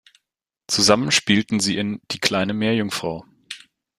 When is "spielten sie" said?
1.11-1.77